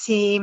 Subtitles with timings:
[0.00, 0.40] si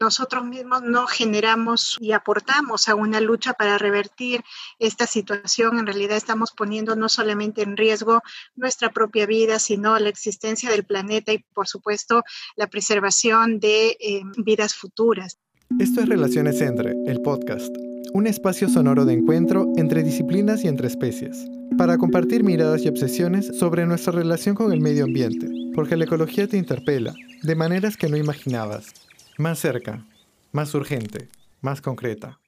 [0.00, 4.42] nosotros mismos no generamos y aportamos a una lucha para revertir
[4.78, 8.22] esta situación, en realidad estamos poniendo no solamente en riesgo
[8.54, 12.22] nuestra propia vida, sino la existencia del planeta y, por supuesto,
[12.56, 15.38] la preservación de eh, vidas futuras.
[15.78, 17.74] Esto es Relaciones Entre, el podcast,
[18.12, 21.46] un espacio sonoro de encuentro entre disciplinas y entre especies,
[21.76, 26.46] para compartir miradas y obsesiones sobre nuestra relación con el medio ambiente, porque la ecología
[26.46, 28.99] te interpela, de maneras que no imaginabas.
[29.40, 30.06] Más cerca,
[30.52, 31.30] más urgente,
[31.62, 32.40] más concreta.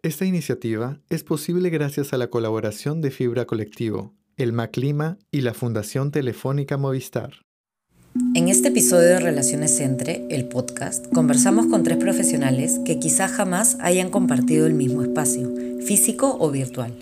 [0.00, 5.54] Esta iniciativa es posible gracias a la colaboración de Fibra Colectivo, el Maclima y la
[5.54, 7.32] Fundación Telefónica Movistar.
[8.36, 13.76] En este episodio de Relaciones Entre, el podcast, conversamos con tres profesionales que quizás jamás
[13.80, 15.52] hayan compartido el mismo espacio,
[15.84, 16.94] físico o virtual.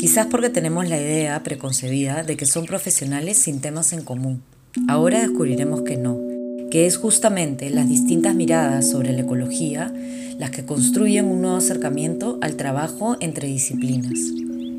[0.00, 4.42] Quizás porque tenemos la idea preconcebida de que son profesionales sin temas en común.
[4.88, 6.31] Ahora descubriremos que no
[6.72, 9.92] que es justamente las distintas miradas sobre la ecología
[10.38, 14.18] las que construyen un nuevo acercamiento al trabajo entre disciplinas.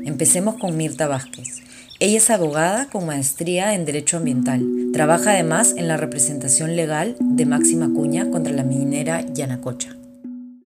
[0.04, 1.62] Empecemos con Mirta Vázquez.
[2.00, 4.90] Ella es abogada con maestría en Derecho Ambiental.
[4.92, 9.94] Trabaja además en la representación legal de Máxima Cuña contra la minera Yanacocha.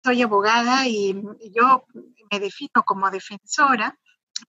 [0.04, 1.20] Soy abogada y
[1.52, 1.84] yo
[2.32, 3.98] me defino como defensora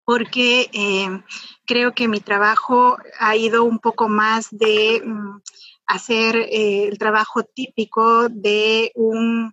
[0.05, 1.23] porque eh,
[1.65, 5.39] creo que mi trabajo ha ido un poco más de mm,
[5.89, 9.53] hacer eh, el trabajo típico de un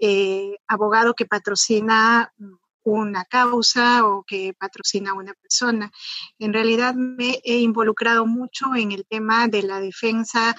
[0.00, 2.32] eh, abogado que patrocina
[2.82, 5.90] una causa o que patrocina a una persona.
[6.38, 10.56] En realidad me he involucrado mucho en el tema de la defensa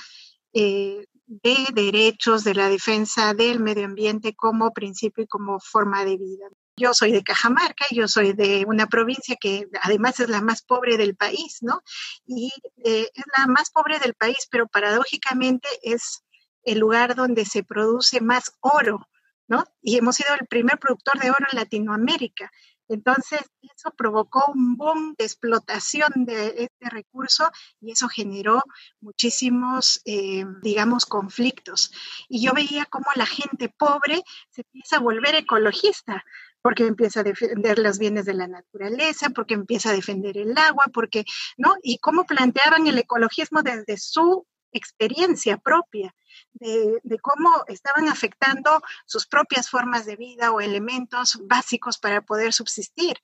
[0.53, 6.17] eh, de derechos, de la defensa del medio ambiente como principio y como forma de
[6.17, 6.47] vida.
[6.81, 10.97] Yo soy de Cajamarca, yo soy de una provincia que además es la más pobre
[10.97, 11.81] del país, ¿no?
[12.25, 12.51] Y
[12.83, 16.23] eh, es la más pobre del país, pero paradójicamente es
[16.63, 19.07] el lugar donde se produce más oro,
[19.47, 19.63] ¿no?
[19.81, 22.49] Y hemos sido el primer productor de oro en Latinoamérica.
[22.91, 27.49] Entonces, eso provocó un boom de explotación de este recurso
[27.79, 28.63] y eso generó
[28.99, 31.93] muchísimos, eh, digamos, conflictos.
[32.27, 36.25] Y yo veía cómo la gente pobre se empieza a volver ecologista,
[36.61, 40.85] porque empieza a defender los bienes de la naturaleza, porque empieza a defender el agua,
[40.93, 41.25] porque,
[41.57, 41.75] ¿no?
[41.81, 46.15] Y cómo planteaban el ecologismo desde su experiencia propia,
[46.53, 52.53] de, de, cómo estaban afectando sus propias formas de vida o elementos básicos para poder
[52.53, 53.17] subsistir.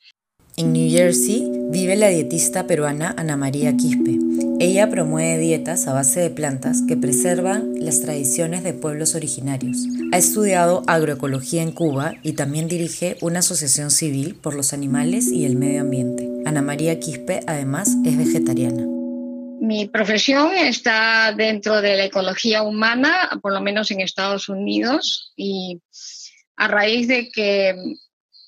[0.59, 4.17] En New Jersey vive la dietista peruana Ana María Quispe.
[4.59, 9.77] Ella promueve dietas a base de plantas que preservan las tradiciones de pueblos originarios.
[10.11, 15.45] Ha estudiado agroecología en Cuba y también dirige una asociación civil por los animales y
[15.45, 16.27] el medio ambiente.
[16.47, 18.83] Ana María Quispe además es vegetariana.
[19.61, 25.83] Mi profesión está dentro de la ecología humana, por lo menos en Estados Unidos, y
[26.55, 27.75] a raíz de que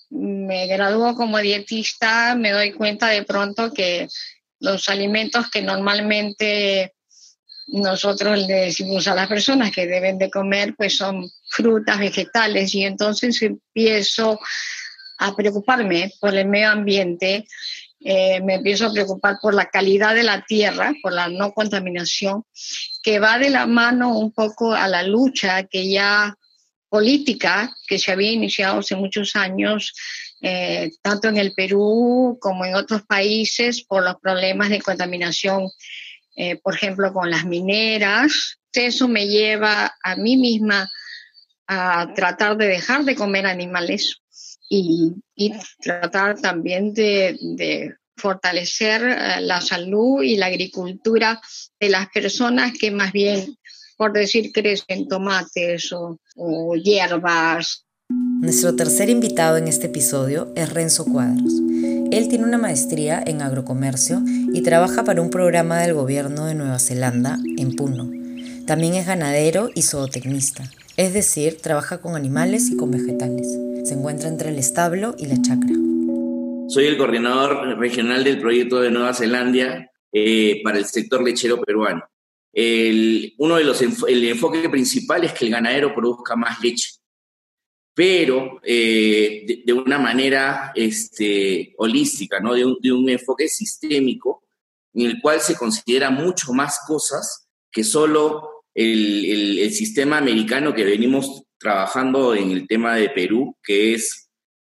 [0.09, 4.08] me graduó como dietista, me doy cuenta de pronto que
[4.59, 6.94] los alimentos que normalmente
[7.68, 12.84] nosotros le decimos a las personas que deben de comer, pues son frutas, vegetales, y
[12.84, 14.40] entonces empiezo
[15.19, 17.48] a preocuparme por el medio ambiente,
[18.00, 22.44] eh, me empiezo a preocupar por la calidad de la tierra, por la no contaminación,
[23.03, 26.38] que va de la mano un poco a la lucha que ya
[26.90, 29.94] política que se había iniciado hace muchos años,
[30.42, 35.70] eh, tanto en el Perú como en otros países, por los problemas de contaminación,
[36.36, 38.58] eh, por ejemplo, con las mineras.
[38.74, 40.90] Eso me lleva a mí misma
[41.68, 44.22] a tratar de dejar de comer animales
[44.70, 45.14] y,
[45.82, 51.40] tratar también de, fortalecer eh, la salud y la agricultura
[51.80, 53.58] de las personas que más bien
[54.00, 56.18] por decir, crecen tomates o,
[56.76, 57.86] hierbas.
[58.40, 61.52] Nuestro tercer invitado en este episodio es Renzo Cuadros.
[62.10, 64.22] Él tiene una maestría en agrocomercio
[64.54, 68.10] y trabaja para un programa del gobierno de Nueva Zelanda en Puno.
[68.66, 70.64] También es ganadero y zootecnista,
[70.96, 73.48] es decir, trabaja con animales y con vegetales.
[73.84, 75.75] Se encuentra entre el establo y la chacra.
[76.69, 82.04] Soy el coordinador regional del proyecto de Nueva Zelanda eh, para el sector lechero peruano.
[82.51, 86.90] El, uno de los el enfoque principal es que el ganadero produzca más leche,
[87.94, 92.54] pero eh, de, una manera este, holística, ¿no?
[92.54, 94.44] de, un, enfoque sistémico
[94.94, 100.84] en el cual se considera mucho más cosas que solo el, el sistema americano que
[100.84, 104.30] venimos trabajando en el tema de Perú, que es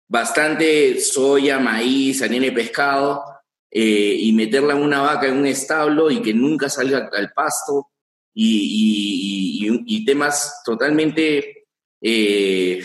[0.07, 3.24] bastante soya, maíz, harina y pescado,
[3.71, 7.89] eh, y meterla en una vaca en un establo y que nunca salga al pasto
[8.33, 11.67] y, temas totalmente,
[12.01, 12.83] eh,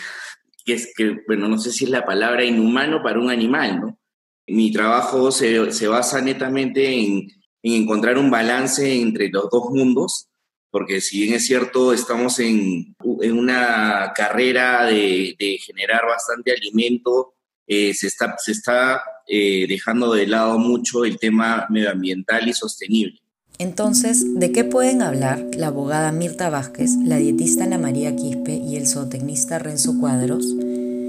[0.65, 3.99] que, es, que, bueno, no sé si es la palabra inhumano para un animal, ¿no?
[4.47, 7.29] Mi trabajo se, se basa netamente en,
[7.63, 10.29] en encontrar un balance entre los dos mundos,
[10.71, 17.35] porque si bien es cierto, estamos en, en una carrera de, de, generar bastante alimento,
[17.73, 23.21] eh, se está, eh, dejando de lado mucho el tema medioambiental y sostenible.
[23.59, 28.75] Entonces, ¿de qué pueden hablar la abogada Mirta Vázquez, la dietista Ana María Quispe y
[28.75, 30.45] el zootecnista Renzo Cuadros?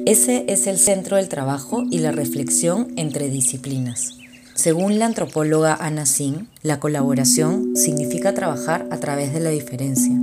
[0.06, 4.18] Ese es el centro del trabajo y la reflexión entre disciplinas.
[4.54, 10.14] Según la antropóloga Ana Singh, la colaboración significa trabajar a través de la diferencia,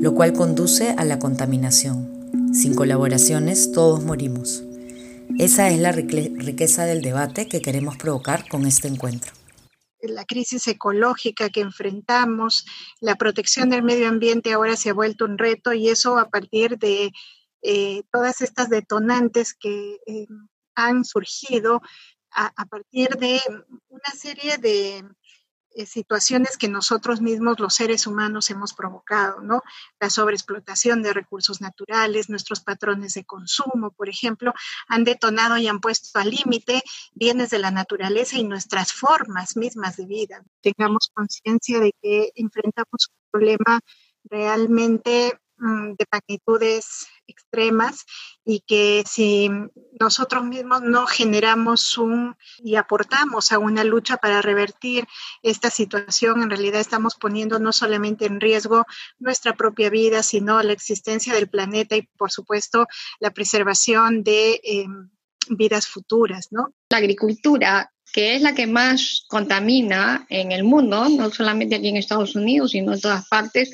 [0.00, 2.52] lo cual conduce a la contaminación.
[2.52, 4.64] Sin colaboraciones todos morimos.
[5.38, 9.32] Esa es la riqueza del debate que queremos provocar con este encuentro.
[10.00, 12.64] La crisis ecológica que enfrentamos,
[13.00, 16.78] la protección del medio ambiente ahora se ha vuelto un reto y eso a partir
[16.78, 17.10] de
[17.62, 20.26] eh, todas estas detonantes que eh,
[20.74, 21.80] han surgido
[22.30, 23.40] a, partir de
[23.88, 25.04] una serie de
[25.74, 29.62] eh, situaciones que nosotros mismos, los seres humanos, hemos provocado, ¿no?
[30.00, 34.52] La sobreexplotación de recursos naturales, nuestros patrones de consumo, por ejemplo,
[34.88, 36.82] han detonado y han puesto al límite
[37.14, 40.44] bienes de la naturaleza y nuestras formas mismas de vida.
[40.60, 43.80] Tengamos conciencia de que enfrentamos un problema
[44.24, 48.04] realmente de magnitudes extremas
[48.44, 49.48] y que si
[49.98, 55.06] nosotros mismos no generamos un y aportamos a una lucha para revertir
[55.42, 58.84] esta situación, en realidad estamos poniendo no solamente en riesgo
[59.18, 62.86] nuestra propia vida, sino la existencia del planeta y por supuesto
[63.20, 65.10] la preservación de em,
[65.48, 66.74] vidas futuras, ¿no?
[66.90, 71.96] La agricultura que es la que más contamina en el mundo, no solamente aquí en
[71.96, 73.72] Estados Unidos, sino en todas partes,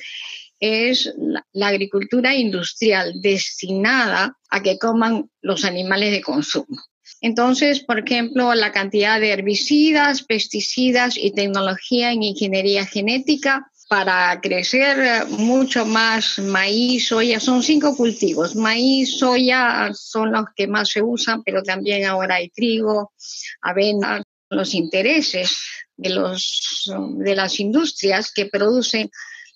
[0.60, 1.12] es
[1.52, 6.76] la, agricultura industrial destinada a que coman los animales de consumo.
[7.22, 15.26] Entonces, por ejemplo, la cantidad de herbicidas, pesticidas y tecnología en ingeniería genética para crecer
[15.26, 18.54] mucho más maíz, soya, son cinco cultivos.
[18.54, 23.12] Maíz, soya son los que más se usan, pero también ahora hay trigo,
[23.60, 25.56] avena, los intereses
[25.96, 29.10] de, los, de las industrias que producen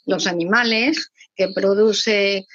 [0.06, 2.46] los animales, que produce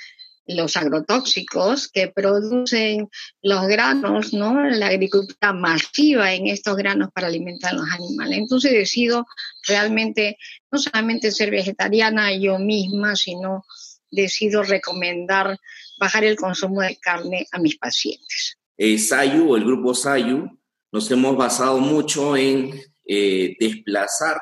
[0.49, 3.07] los agrotóxicos, que producen
[3.41, 4.63] los granos, ¿no?
[4.69, 8.39] La agricultura masiva en estos granos para alimentar a los animales.
[8.39, 9.25] Entonces decido
[9.67, 10.37] realmente
[10.71, 13.63] no solamente ser vegetariana yo misma, sino
[14.09, 15.59] decido recomendar
[15.99, 18.57] bajar el consumo de carne a mis pacientes.
[18.77, 20.49] Eh, SAYU, el grupo SAYU,
[20.91, 22.73] nos hemos basado mucho en
[23.05, 24.41] eh, desplazar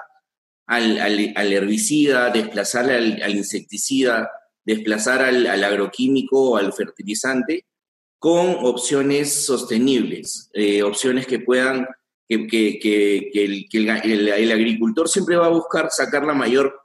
[0.68, 4.30] al, herbicida, desplazar al, insecticida,
[4.66, 7.66] desplazar al, agroquímico o al fertilizante
[8.20, 11.88] con opciones sostenibles, eh, opciones que puedan,
[12.28, 16.82] que, el, agricultor siempre va a buscar sacar la mayor,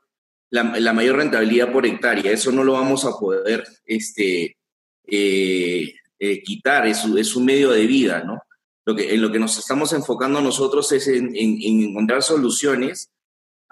[0.50, 2.30] la, mayor rentabilidad por hectárea.
[2.30, 4.58] Eso no lo vamos a poder este,
[5.06, 8.40] eh, eh, quitar, es, es un medio de vida, ¿no?
[8.84, 13.12] Lo que, en lo que nos estamos enfocando nosotros es en encontrar soluciones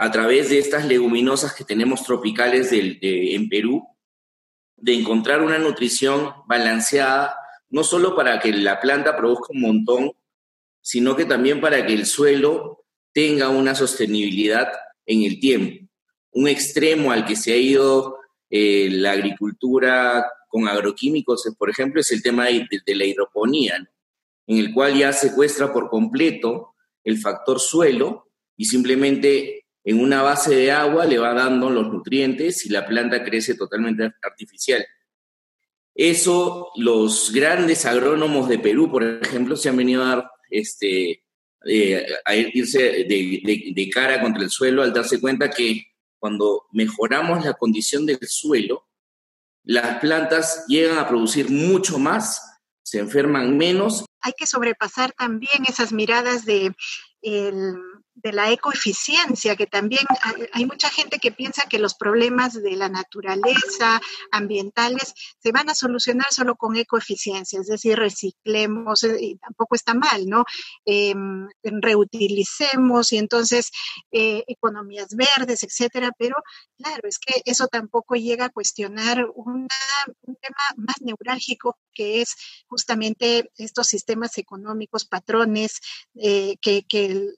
[0.03, 3.87] a través de estas leguminosas que tenemos tropicales en Perú,
[4.75, 7.37] de encontrar una nutrición balanceada,
[7.69, 10.13] no solo para que la planta produzca un montón,
[10.81, 14.73] sino que también para que el suelo tenga una sostenibilidad
[15.05, 15.87] en el tiempo.
[16.33, 22.11] Un extremo al que se ha ido eh, la agricultura con agroquímicos, por ejemplo, es
[22.11, 23.77] el tema de, de la hidroponía,
[24.47, 30.55] en el cual ya secuestra por completo el factor suelo y simplemente en una base
[30.55, 34.85] de agua le va dando los nutrientes y la planta crece totalmente artificial.
[35.95, 41.25] Eso los grandes agrónomos de Perú, por ejemplo, se han venido a dar este,
[41.67, 45.85] eh, a irse de, de, cara contra el suelo al darse cuenta que
[46.19, 48.87] cuando mejoramos la condición del suelo,
[49.63, 52.43] las plantas llegan a producir mucho más,
[52.83, 54.05] se enferman menos.
[54.21, 56.75] Hay que sobrepasar también esas miradas de
[57.23, 57.75] el
[58.23, 60.05] de la ecoeficiencia, que también
[60.53, 64.01] hay, mucha gente que piensa que los problemas de la naturaleza,
[64.31, 69.95] ambientales, se van a solucionar solo con ecoeficiencia, es decir, reciclemos, eh, y tampoco está
[69.95, 70.45] mal, ¿no?
[70.85, 73.71] Em, reutilicemos y entonces
[74.11, 76.37] eh, economías verdes, etcétera, pero
[76.77, 79.69] claro, es que eso tampoco llega a cuestionar un
[80.25, 82.37] tema más neurálgico que es
[82.67, 85.81] justamente estos sistemas económicos, patrones
[86.15, 86.85] eh, que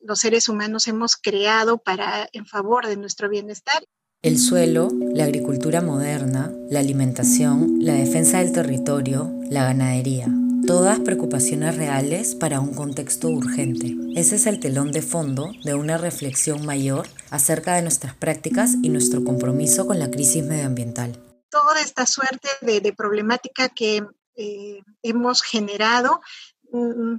[0.02, 3.84] los seres humanos nos hemos creado para en favor de nuestro bienestar.
[4.22, 10.28] El suelo, la agricultura moderna, la alimentación, la defensa del territorio, la ganadería,
[10.66, 13.96] todas preocupaciones reales para un contexto urgente.
[14.14, 18.88] Ese es el telón de fondo de una reflexión mayor acerca de nuestras prácticas y
[18.90, 21.18] nuestro compromiso con la crisis medioambiental.
[21.50, 24.04] Toda esta suerte de, problemática que
[24.36, 26.20] eh, hemos generado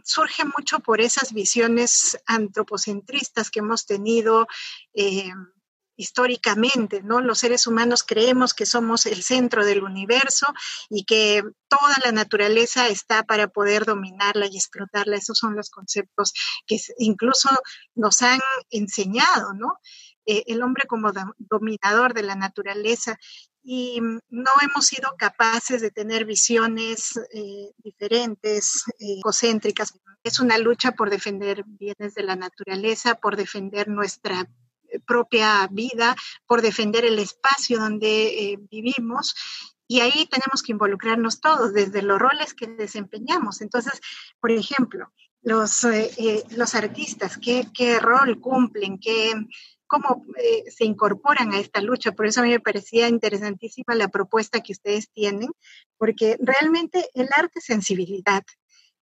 [0.03, 4.47] surge mucho por esas visiones antropocentristas que hemos tenido
[4.93, 5.31] eh,
[5.95, 7.21] históricamente, ¿no?
[7.21, 10.47] Los seres humanos creemos que somos el centro del universo
[10.89, 15.17] y que toda la naturaleza está para poder dominarla y explotarla.
[15.17, 16.33] Esos son los conceptos
[16.65, 17.49] que incluso
[17.95, 18.39] nos han
[18.71, 19.79] enseñado, ¿no?
[20.25, 23.17] Eh, el hombre como dominador de la naturaleza
[23.63, 29.93] y no hemos sido capaces de tener visiones eh, diferentes, eh, egocéntricas.
[30.23, 34.47] Es una lucha por defender bienes de la naturaleza, por defender nuestra
[35.05, 36.15] propia vida,
[36.45, 39.35] por defender el espacio donde eh, vivimos.
[39.87, 43.61] Y ahí tenemos que involucrarnos todos, desde los roles que desempeñamos.
[43.61, 43.99] Entonces,
[44.39, 48.97] por ejemplo, los, eh, eh, los artistas, ¿qué, ¿qué, rol cumplen?
[48.97, 49.33] ¿Qué,
[49.93, 50.25] ¿Cómo
[50.75, 52.13] se incorporan a esta lucha?
[52.13, 55.51] Por eso a mí me parecía interesantísima la propuesta que ustedes tienen,
[55.99, 58.41] porque realmente el arte es sensibilidad,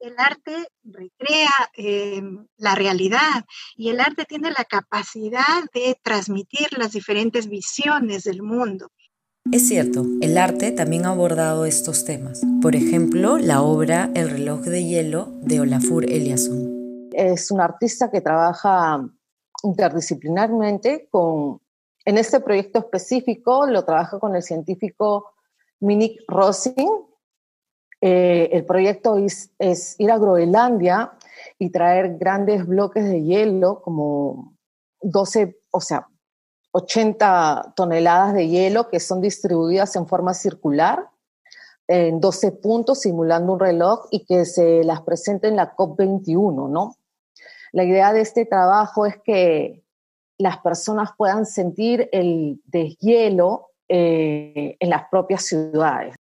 [0.01, 3.45] el arte recrea em, la realidad
[3.77, 8.89] y el arte tiene la capacidad de transmitir las diferentes visiones del mundo.
[9.53, 12.41] Es cierto, el arte también ha abordado estos temas.
[12.61, 17.11] Por ejemplo, la obra El reloj de hielo de Olafur Eliasson.
[17.13, 19.09] Es un artista que trabaja
[19.63, 21.61] interdisciplinarmente con,
[22.05, 25.33] en este proyecto específico, lo trabaja con el científico
[25.81, 26.89] Minik Rosing,
[28.03, 31.13] eh, el proyecto es, ir a Groenlandia
[31.59, 34.55] y traer grandes bloques de hielo, como
[35.03, 36.09] 12, o sea,
[36.73, 41.11] 80 toneladas de hielo que son distribuidas en forma circular
[41.89, 46.97] en 12 puntos simulando un reloj y que se las presente en la COP21, ¿no?
[47.73, 49.85] La idea de este trabajo es que
[50.39, 56.15] las personas puedan sentir el deshielo eh, en las propias ciudades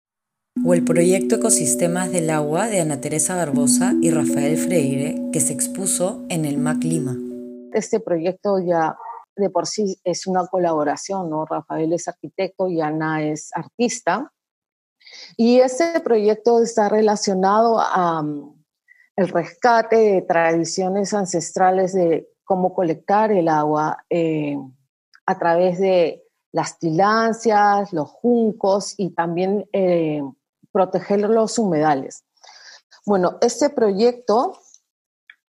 [0.65, 5.53] o el proyecto Ecosistemas del Agua de Ana Teresa Barbosa y Rafael Freire, que se
[5.53, 7.17] expuso en el MAC Lima.
[7.73, 8.97] Este proyecto ya
[9.37, 11.45] de por sí es una colaboración, ¿no?
[11.45, 14.33] Rafael es arquitecto y Ana es artista.
[15.37, 18.25] Y este proyecto está relacionado a
[19.17, 24.57] el rescate de tradiciones ancestrales de cómo colectar el agua eh,
[25.25, 30.23] a través de las tilancias, los juncos y también eh,
[30.71, 32.25] proteger los humedales.
[33.05, 34.59] Bueno, este proyecto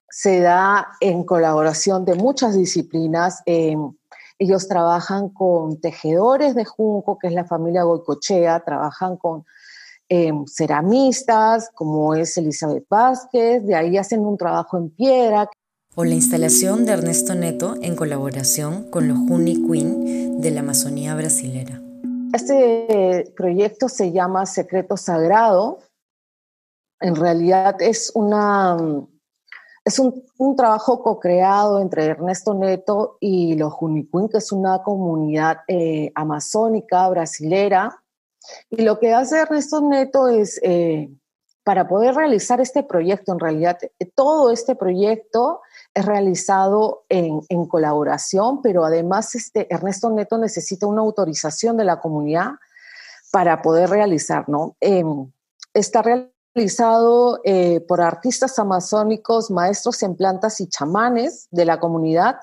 [0.10, 3.42] se da en colaboración de muchas disciplinas.
[3.46, 3.94] Em,
[4.40, 9.46] ellos trabajan con tejedores de junco, que es la familia Goicochea, trabajan con
[10.10, 15.50] em, ceramistas, como es Elizabeth Vázquez, de ahí hacen un trabajo en piedra.
[15.96, 21.16] O la instalación de Ernesto Neto en colaboración con los Juni Queen de la Amazonía
[21.16, 21.82] brasilera.
[22.34, 25.80] Este proyecto se llama Secreto Sagrado.
[27.00, 28.78] En realidad es, una,
[29.86, 36.12] es un, trabajo co-creado entre Ernesto Neto y los Junicuín, que es una comunidad eh,
[36.16, 38.04] amazónica brasilera.
[38.70, 41.10] Y lo que hace Ernesto Neto es, eh,
[41.64, 43.78] para poder realizar este proyecto, en realidad,
[44.16, 45.62] todo este proyecto
[45.94, 52.52] es realizado en, colaboración, pero además este, Ernesto Neto necesita una autorización de la comunidad
[53.32, 54.78] para poder realizar, ¿no?
[54.80, 55.30] Em,
[55.74, 62.38] está realizado eh, por artistas amazónicos, maestros en plantas y chamanes de la comunidad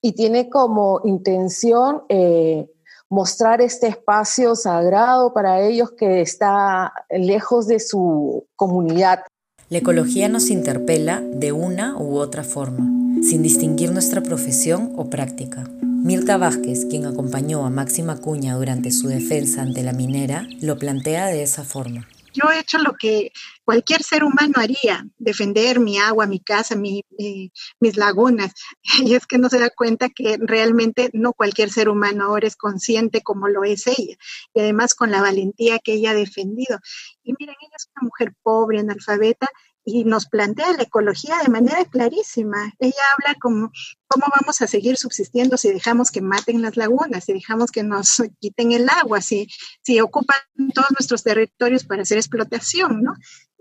[0.00, 2.68] y tiene como intención eh,
[3.12, 9.20] mostrar este espacio sagrado para ellos que está lejos de su comunidad.
[9.68, 12.88] La ecología nos interpela de una u otra forma,
[13.22, 15.64] sin distinguir nuestra profesión o práctica.
[15.82, 21.26] Mirta Vázquez, quien acompañó a Máxima Cuña durante su defensa ante la minera, lo plantea
[21.26, 22.08] de esa forma.
[22.32, 23.32] Yo he hecho lo que
[23.64, 28.52] cualquier ser humano haría, defender mi agua, mi casa, mi, eh, mis lagunas.
[29.12, 32.56] Y es que no se da cuenta que realmente no cualquier ser humano ahora es
[32.56, 34.16] consciente como lo es ella.
[34.54, 36.78] Y además con la valentía que ella ha defendido.
[37.22, 39.48] Y miren, ella es una mujer pobre, analfabeta,
[39.84, 42.72] y nos plantea la ecología de manera clarísima.
[42.78, 43.72] Ella habla como
[44.06, 48.22] cómo vamos a seguir subsistiendo si dejamos que maten las lagunas, si dejamos que nos
[48.40, 49.48] quiten el agua, si,
[49.82, 50.38] si ocupan
[50.74, 53.14] todos nuestros territorios para hacer explotación, ¿no?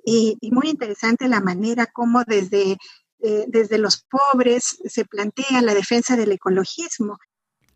[0.03, 2.77] Y, muy interesante la manera como desde,
[3.19, 7.17] eh, desde los pobres se plantea la defensa del ecologismo.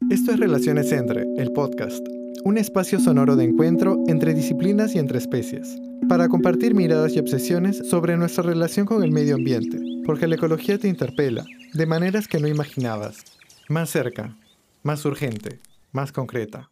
[0.10, 2.06] Esto es Relaciones Entre, el podcast,
[2.46, 7.90] un espacio sonoro de encuentro entre disciplinas y entre especies, para compartir miradas y obsesiones
[7.90, 12.40] sobre nuestra relación con el medio ambiente, porque la ecología te interpela de maneras que
[12.40, 13.24] no imaginabas,
[13.68, 14.38] más cerca,
[14.84, 15.60] más urgente,
[15.92, 16.70] más concreta.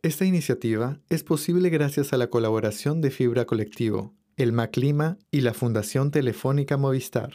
[0.00, 5.52] Esta iniciativa es posible gracias a la colaboración de Fibra Colectivo, el Maclima y la
[5.52, 7.32] Fundación Telefónica Movistar.